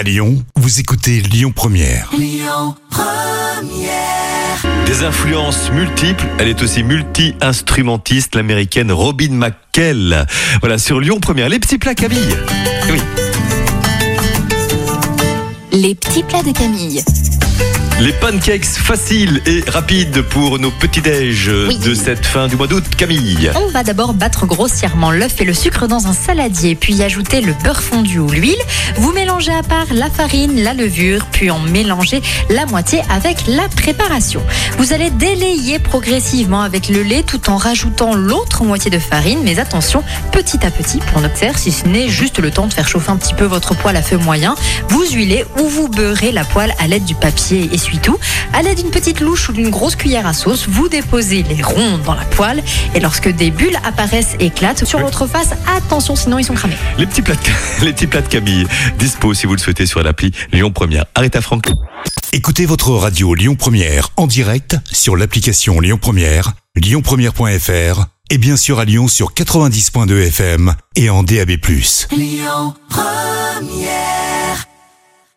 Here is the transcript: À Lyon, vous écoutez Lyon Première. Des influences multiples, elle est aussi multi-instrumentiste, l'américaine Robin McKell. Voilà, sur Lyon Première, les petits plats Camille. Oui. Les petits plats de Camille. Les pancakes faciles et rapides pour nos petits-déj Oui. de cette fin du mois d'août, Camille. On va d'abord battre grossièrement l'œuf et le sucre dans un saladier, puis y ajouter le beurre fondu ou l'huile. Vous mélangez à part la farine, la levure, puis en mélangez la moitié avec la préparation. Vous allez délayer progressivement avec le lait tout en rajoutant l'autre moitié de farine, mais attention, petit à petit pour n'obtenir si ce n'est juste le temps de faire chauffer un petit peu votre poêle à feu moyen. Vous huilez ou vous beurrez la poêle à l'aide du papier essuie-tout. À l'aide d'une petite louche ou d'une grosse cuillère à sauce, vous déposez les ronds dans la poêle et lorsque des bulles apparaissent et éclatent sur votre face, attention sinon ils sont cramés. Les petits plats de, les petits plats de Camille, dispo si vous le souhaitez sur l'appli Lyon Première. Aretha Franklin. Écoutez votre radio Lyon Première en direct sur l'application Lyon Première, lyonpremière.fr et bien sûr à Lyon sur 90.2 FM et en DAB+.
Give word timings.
À 0.00 0.02
Lyon, 0.02 0.42
vous 0.56 0.80
écoutez 0.80 1.20
Lyon 1.20 1.52
Première. 1.54 2.10
Des 4.86 5.02
influences 5.02 5.70
multiples, 5.72 6.24
elle 6.38 6.48
est 6.48 6.62
aussi 6.62 6.82
multi-instrumentiste, 6.82 8.34
l'américaine 8.34 8.92
Robin 8.92 9.32
McKell. 9.32 10.24
Voilà, 10.60 10.78
sur 10.78 11.00
Lyon 11.00 11.20
Première, 11.20 11.50
les 11.50 11.58
petits 11.58 11.76
plats 11.76 11.94
Camille. 11.94 12.34
Oui. 12.90 12.98
Les 15.72 15.94
petits 15.94 16.22
plats 16.22 16.44
de 16.44 16.52
Camille. 16.52 17.04
Les 18.00 18.14
pancakes 18.14 18.64
faciles 18.64 19.42
et 19.44 19.62
rapides 19.68 20.22
pour 20.22 20.58
nos 20.58 20.70
petits-déj 20.70 21.50
Oui. 21.68 21.78
de 21.78 21.92
cette 21.92 22.24
fin 22.24 22.48
du 22.48 22.56
mois 22.56 22.66
d'août, 22.66 22.84
Camille. 22.96 23.50
On 23.54 23.66
va 23.68 23.82
d'abord 23.82 24.14
battre 24.14 24.46
grossièrement 24.46 25.10
l'œuf 25.10 25.38
et 25.40 25.44
le 25.44 25.52
sucre 25.52 25.86
dans 25.86 26.06
un 26.06 26.14
saladier, 26.14 26.74
puis 26.76 26.94
y 26.94 27.02
ajouter 27.02 27.42
le 27.42 27.52
beurre 27.62 27.82
fondu 27.82 28.18
ou 28.18 28.30
l'huile. 28.30 28.56
Vous 28.96 29.12
mélangez 29.12 29.52
à 29.52 29.62
part 29.62 29.84
la 29.92 30.08
farine, 30.08 30.62
la 30.62 30.72
levure, 30.72 31.26
puis 31.30 31.50
en 31.50 31.58
mélangez 31.58 32.22
la 32.48 32.64
moitié 32.64 33.02
avec 33.10 33.46
la 33.46 33.68
préparation. 33.68 34.42
Vous 34.78 34.94
allez 34.94 35.10
délayer 35.10 35.78
progressivement 35.78 36.62
avec 36.62 36.88
le 36.88 37.02
lait 37.02 37.22
tout 37.22 37.50
en 37.50 37.58
rajoutant 37.58 38.14
l'autre 38.14 38.64
moitié 38.64 38.90
de 38.90 38.98
farine, 38.98 39.40
mais 39.44 39.58
attention, 39.58 40.02
petit 40.32 40.64
à 40.64 40.70
petit 40.70 41.00
pour 41.12 41.20
n'obtenir 41.20 41.58
si 41.58 41.70
ce 41.70 41.86
n'est 41.86 42.08
juste 42.08 42.38
le 42.38 42.50
temps 42.50 42.66
de 42.66 42.72
faire 42.72 42.88
chauffer 42.88 43.10
un 43.10 43.16
petit 43.16 43.34
peu 43.34 43.44
votre 43.44 43.74
poêle 43.74 43.96
à 43.96 44.02
feu 44.02 44.16
moyen. 44.16 44.54
Vous 44.88 45.04
huilez 45.10 45.44
ou 45.60 45.68
vous 45.68 45.88
beurrez 45.88 46.32
la 46.32 46.44
poêle 46.44 46.72
à 46.78 46.86
l'aide 46.86 47.04
du 47.04 47.14
papier 47.14 47.68
essuie-tout. 47.90 48.18
À 48.52 48.62
l'aide 48.62 48.78
d'une 48.78 48.90
petite 48.90 49.20
louche 49.20 49.48
ou 49.48 49.52
d'une 49.52 49.70
grosse 49.70 49.96
cuillère 49.96 50.26
à 50.26 50.32
sauce, 50.32 50.68
vous 50.68 50.88
déposez 50.88 51.42
les 51.42 51.62
ronds 51.62 51.98
dans 51.98 52.14
la 52.14 52.24
poêle 52.24 52.62
et 52.94 53.00
lorsque 53.00 53.28
des 53.28 53.50
bulles 53.50 53.78
apparaissent 53.84 54.36
et 54.38 54.46
éclatent 54.46 54.84
sur 54.84 55.00
votre 55.00 55.26
face, 55.26 55.50
attention 55.66 56.16
sinon 56.16 56.38
ils 56.38 56.44
sont 56.44 56.54
cramés. 56.54 56.76
Les 56.98 57.06
petits 57.06 57.22
plats 57.22 57.34
de, 57.34 57.40
les 57.84 57.92
petits 57.92 58.06
plats 58.06 58.22
de 58.22 58.28
Camille, 58.28 58.66
dispo 58.98 59.34
si 59.34 59.46
vous 59.46 59.54
le 59.54 59.58
souhaitez 59.58 59.86
sur 59.86 60.02
l'appli 60.02 60.32
Lyon 60.52 60.70
Première. 60.72 61.04
Aretha 61.14 61.40
Franklin. 61.40 61.74
Écoutez 62.32 62.66
votre 62.66 62.90
radio 62.92 63.34
Lyon 63.34 63.56
Première 63.56 64.10
en 64.16 64.26
direct 64.26 64.76
sur 64.90 65.16
l'application 65.16 65.80
Lyon 65.80 65.98
Première, 66.00 66.52
lyonpremière.fr 66.76 68.04
et 68.30 68.38
bien 68.38 68.56
sûr 68.56 68.78
à 68.78 68.84
Lyon 68.84 69.08
sur 69.08 69.32
90.2 69.32 70.28
FM 70.28 70.74
et 70.94 71.10
en 71.10 71.24
DAB+. 71.24 71.50